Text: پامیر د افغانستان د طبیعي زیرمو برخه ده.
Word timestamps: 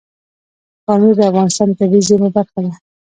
پامیر 0.85 1.13
د 1.17 1.21
افغانستان 1.31 1.67
د 1.69 1.73
طبیعي 1.79 2.01
زیرمو 2.07 2.29
برخه 2.37 2.59
ده. 2.65 2.71